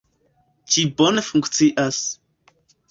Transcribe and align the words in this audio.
Ĝi 0.75 0.85
bone 1.03 1.27
funkcias. 1.29 2.03